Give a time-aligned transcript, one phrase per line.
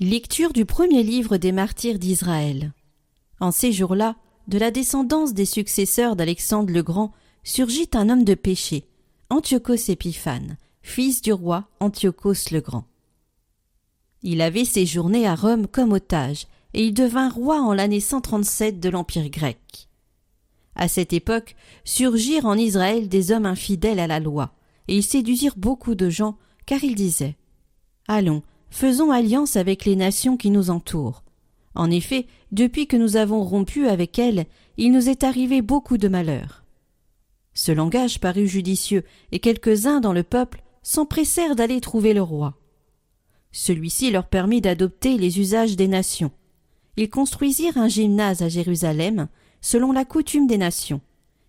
[0.00, 2.72] Lecture du premier livre des martyrs d'Israël.
[3.40, 4.14] En ces jours-là,
[4.46, 7.12] de la descendance des successeurs d'Alexandre le Grand,
[7.42, 8.84] surgit un homme de péché,
[9.28, 12.84] Antiochos Épiphane, fils du roi Antiochos le Grand.
[14.22, 18.90] Il avait séjourné à Rome comme otage, et il devint roi en l'année 137 de
[18.90, 19.88] l'Empire grec.
[20.76, 24.52] À cette époque surgirent en Israël des hommes infidèles à la loi,
[24.86, 27.36] et ils séduisirent beaucoup de gens, car ils disaient
[28.06, 31.22] Allons, faisons alliance avec les nations qui nous entourent.
[31.74, 34.46] En effet, depuis que nous avons rompu avec elles,
[34.76, 36.64] il nous est arrivé beaucoup de malheurs.
[37.54, 42.54] Ce langage parut judicieux, et quelques-uns dans le peuple s'empressèrent d'aller trouver le roi.
[43.52, 46.30] Celui-ci leur permit d'adopter les usages des nations.
[46.96, 49.28] Ils construisirent un gymnase à Jérusalem,
[49.60, 51.00] selon la coutume des nations.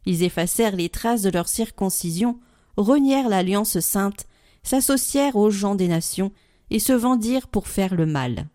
[0.06, 2.40] Ils effacèrent les traces de leur circoncision,
[2.78, 4.26] renièrent l'alliance sainte,
[4.64, 6.32] s'associèrent aux gens des nations
[6.70, 8.48] et se vendirent pour faire le mal.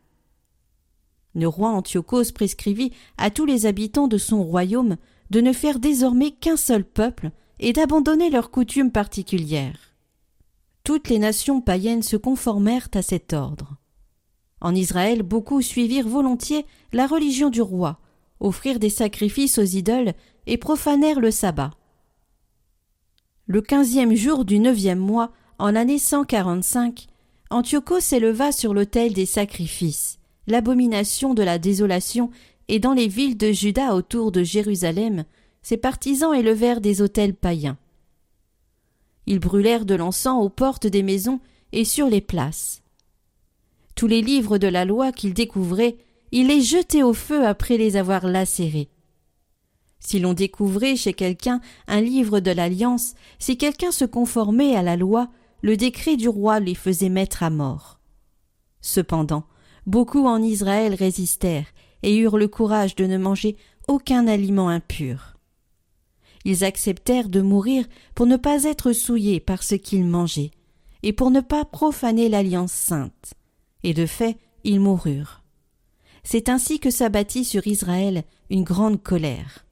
[1.35, 4.97] Le roi Antiochos prescrivit à tous les habitants de son royaume
[5.31, 9.95] de ne faire désormais qu'un seul peuple et d'abandonner leurs coutumes particulières.
[10.85, 13.77] Toutes les nations païennes se conformèrent à cet ordre.
[14.61, 17.99] En Israël, beaucoup suivirent volontiers la religion du roi,
[18.41, 20.13] offrirent des sacrifices aux idoles
[20.47, 21.73] et profanèrent le sabbat.
[23.47, 27.07] Le quinzième jour du neuvième mois, en l'année 145,
[27.55, 32.33] Antiochos s'éleva sur l'autel des sacrifices, l'abomination de la désolation,
[32.67, 35.25] et dans les villes de Juda autour de Jérusalem,
[35.63, 37.79] ses partisans élevèrent des autels païens.
[39.27, 41.39] Ils brûlèrent de l'encens aux portes des maisons
[41.71, 42.83] et sur les places.
[43.95, 45.97] Tous les livres de la loi qu'ils découvraient,
[46.33, 48.89] ils les jetaient au feu après les avoir lacérés.
[50.01, 54.97] Si l'on découvrait chez quelqu'un un livre de l'Alliance, si quelqu'un se conformait à la
[54.97, 55.31] loi,
[55.65, 57.99] le décret du roi les faisait mettre à mort.
[58.83, 59.45] Cependant,
[59.87, 63.57] beaucoup en Israël résistèrent et eurent le courage de ne manger
[63.89, 65.39] aucun aliment impur.
[66.45, 70.51] Ils acceptèrent de mourir pour ne pas être souillés par ce qu'ils mangeaient,
[71.03, 73.33] et pour ne pas profaner l'alliance sainte.
[73.85, 75.43] Et de fait, ils moururent.
[76.25, 79.64] C'est ainsi que s'abattit sur Israël une grande colère.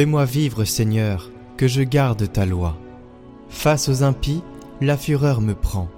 [0.00, 2.74] Fais-moi vivre, Seigneur, que je garde ta loi.
[3.50, 4.42] Face aux impies,
[4.80, 5.90] la fureur me prend,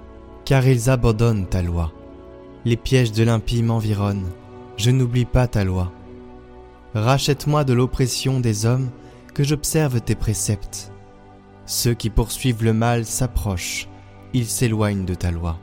[0.43, 1.93] car ils abandonnent ta loi.
[2.65, 4.29] Les pièges de l'impie m'environnent,
[4.75, 5.89] je n'oublie pas ta loi.
[6.93, 8.89] Rachète-moi de l'oppression des hommes,
[9.33, 10.91] que j'observe tes préceptes.
[11.65, 13.87] Ceux qui poursuivent le mal s'approchent,
[14.33, 15.57] ils s'éloignent de ta loi.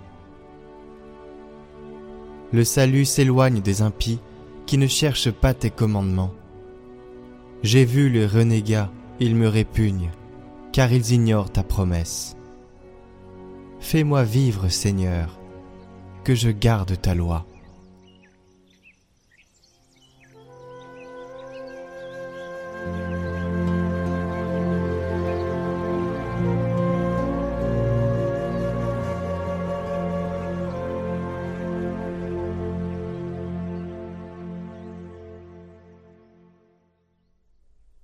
[2.55, 4.21] Le salut s'éloigne des impies
[4.65, 6.33] qui ne cherchent pas tes commandements.
[7.63, 10.11] J'ai vu les renégats, ils me répugnent,
[10.73, 12.37] car ils ignorent ta promesse.
[13.81, 15.39] Fais-moi vivre, Seigneur,
[16.25, 17.47] que je garde ta loi.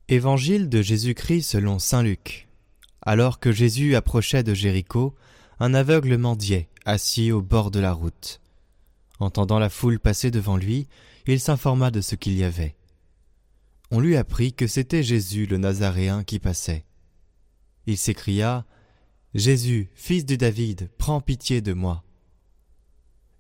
[0.09, 2.47] Évangile de Jésus-Christ selon Saint Luc.
[3.03, 5.17] Alors que Jésus approchait de Jéricho,
[5.59, 8.41] un aveugle mendiait, assis au bord de la route.
[9.19, 10.87] Entendant la foule passer devant lui,
[11.27, 12.77] il s'informa de ce qu'il y avait.
[13.91, 16.85] On lui apprit que c'était Jésus le Nazaréen qui passait.
[17.87, 18.65] Il s'écria
[19.35, 22.05] Jésus, fils de David, prends pitié de moi.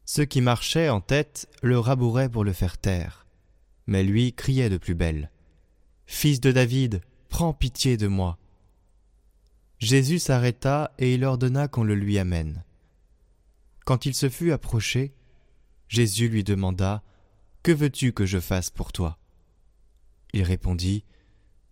[0.05, 3.25] Ceux qui marchaient en tête le rabouraient pour le faire taire,
[3.87, 5.31] mais lui criait de plus belle.
[6.07, 8.39] Fils de David, prends pitié de moi.
[9.79, 12.65] Jésus s'arrêta et il ordonna qu'on le lui amène.
[13.85, 15.15] Quand il se fut approché,
[15.89, 17.03] Jésus lui demanda
[17.63, 19.19] Que veux-tu que je fasse pour toi?
[20.33, 21.05] Il répondit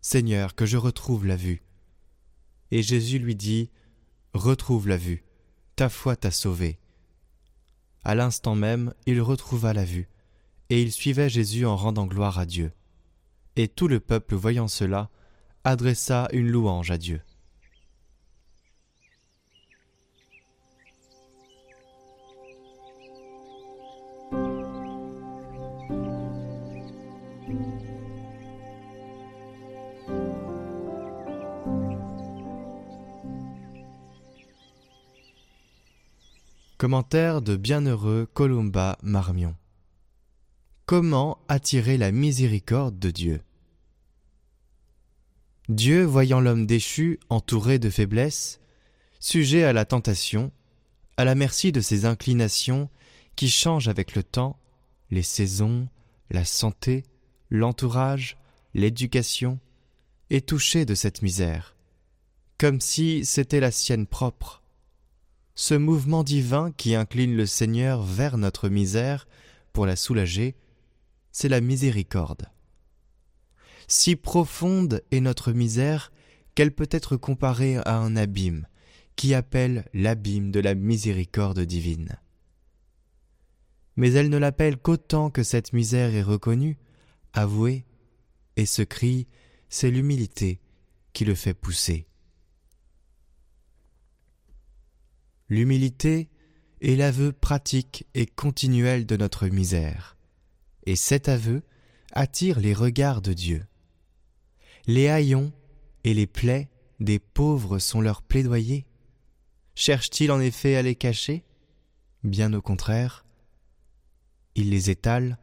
[0.00, 1.62] Seigneur, que je retrouve la vue.
[2.70, 3.70] Et Jésus lui dit
[4.34, 5.25] Retrouve la vue,
[5.76, 6.78] ta foi t'a sauvé.
[8.02, 10.08] À l'instant même, il retrouva la vue,
[10.69, 12.72] et il suivait Jésus en rendant gloire à Dieu.
[13.56, 15.11] Et tout le peuple voyant cela,
[15.62, 17.21] adressa une louange à Dieu.
[36.77, 39.55] Commentaire de Bienheureux Columba Marmion.
[40.86, 43.40] Comment attirer la miséricorde de Dieu?
[45.70, 48.60] Dieu, voyant l'homme déchu, entouré de faiblesses,
[49.19, 50.52] sujet à la tentation,
[51.16, 52.90] à la merci de ses inclinations
[53.34, 54.58] qui changent avec le temps,
[55.10, 55.88] les saisons,
[56.28, 57.04] la santé,
[57.48, 58.36] l'entourage,
[58.75, 59.58] l'éducation,
[60.28, 61.76] est touché de cette misère,
[62.58, 64.62] comme si c'était la sienne propre.
[65.54, 69.26] Ce mouvement divin qui incline le Seigneur vers notre misère
[69.72, 70.54] pour la soulager,
[71.34, 72.46] c'est la miséricorde.
[73.88, 76.12] Si profonde est notre misère
[76.54, 78.69] qu'elle peut être comparée à un abîme,
[79.16, 82.16] qui appelle l'abîme de la miséricorde divine.
[83.96, 86.78] Mais elle ne l'appelle qu'autant que cette misère est reconnue,
[87.32, 87.84] avouée,
[88.56, 89.26] et ce cri,
[89.69, 90.60] c'est l'humilité
[91.12, 92.06] qui le fait pousser.
[95.48, 96.28] L'humilité
[96.81, 100.13] est l'aveu pratique et continuel de notre misère,
[100.84, 101.62] et cet aveu
[102.12, 103.66] attire les regards de Dieu.
[104.86, 105.52] Les haillons
[106.04, 106.69] et les plaies
[107.00, 108.86] des pauvres sont leurs plaidoyers.
[109.75, 111.44] Cherche-t-il en effet à les cacher?
[112.22, 113.25] Bien au contraire,
[114.54, 115.38] il les étale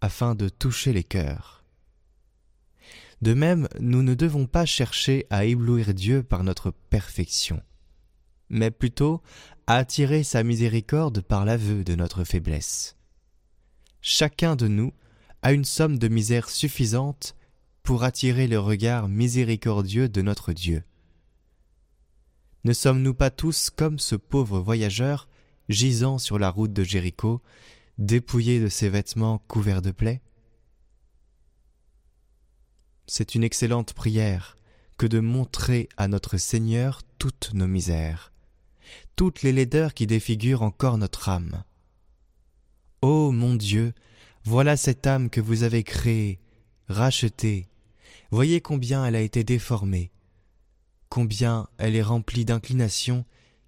[0.00, 1.64] afin de toucher les cœurs.
[3.22, 7.62] De même, nous ne devons pas chercher à éblouir Dieu par notre perfection,
[8.50, 9.22] mais plutôt
[9.66, 12.95] à attirer sa miséricorde par l'aveu de notre faiblesse.
[14.08, 14.92] Chacun de nous
[15.42, 17.34] a une somme de misère suffisante
[17.82, 20.84] pour attirer le regard miséricordieux de notre Dieu.
[22.62, 25.28] Ne sommes-nous pas tous comme ce pauvre voyageur
[25.68, 27.42] gisant sur la route de Jéricho,
[27.98, 30.22] dépouillé de ses vêtements couverts de plaies?
[33.08, 34.56] C'est une excellente prière
[34.98, 38.32] que de montrer à notre Seigneur toutes nos misères,
[39.16, 41.64] toutes les laideurs qui défigurent encore notre âme.
[43.08, 43.94] Ô mon Dieu,
[44.42, 46.40] voilà cette âme que vous avez créée,
[46.88, 47.68] rachetée,
[48.32, 50.10] voyez combien elle a été déformée,
[51.08, 53.24] combien elle est remplie d'inclinations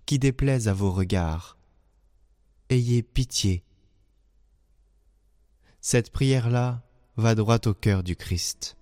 [0.07, 1.57] qui déplaisent à vos regards.
[2.69, 3.63] Ayez pitié.
[5.81, 6.83] Cette prière-là
[7.17, 8.77] va droit au cœur du Christ.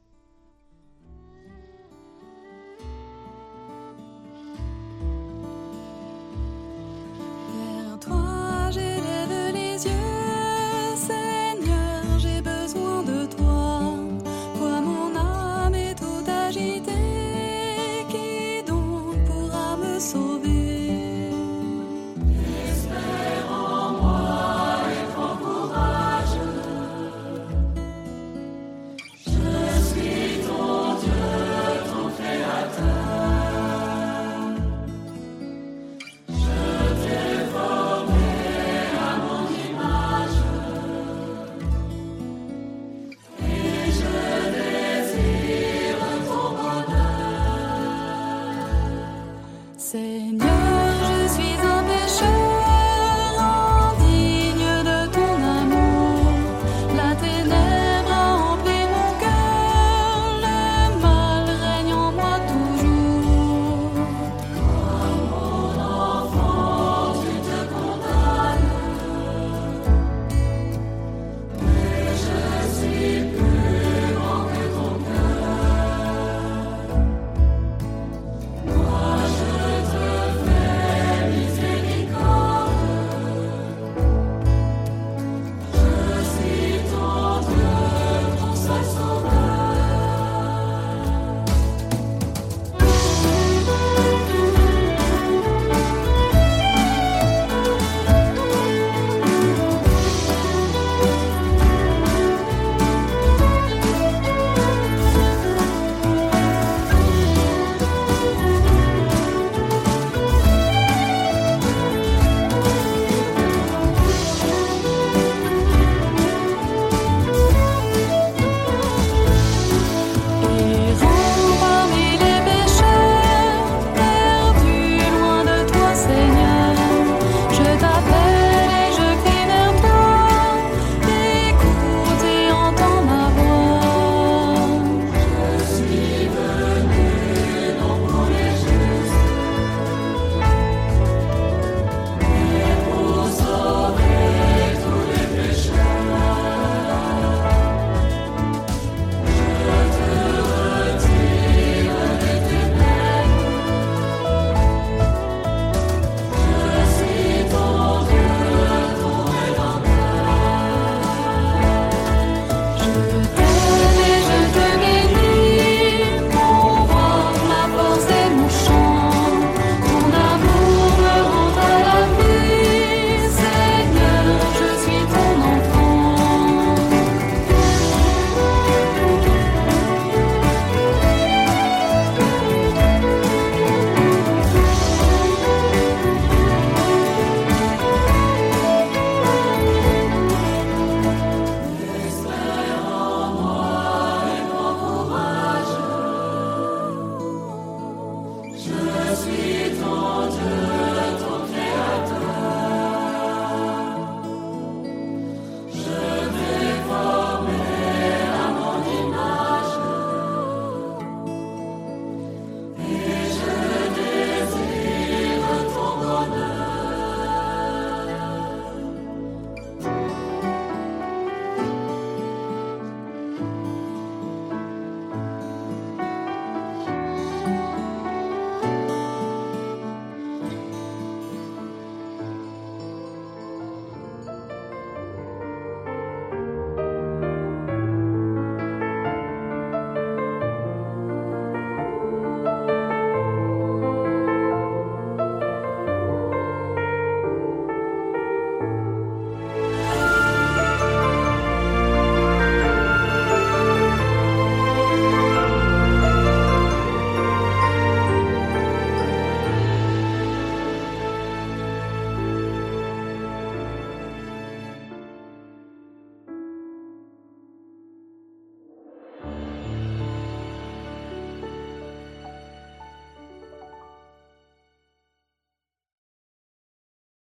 [49.86, 50.55] Señor.